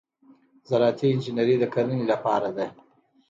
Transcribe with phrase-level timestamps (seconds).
[0.69, 2.67] زراعتي انجنیری د کرنې لپاره ده.